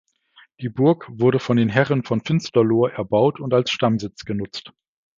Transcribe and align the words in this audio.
Die 0.61 0.69
Burg 0.69 1.05
wurde 1.19 1.37
von 1.37 1.57
den 1.57 1.69
Herren 1.69 2.01
von 2.03 2.21
Finsterlohr 2.21 2.91
erbaut 2.91 3.39
und 3.39 3.53
als 3.53 3.69
Stammsitz 3.69 4.25
genutzt. 4.25 4.71